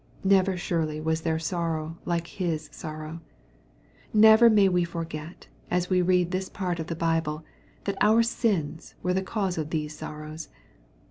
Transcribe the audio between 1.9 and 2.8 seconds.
like His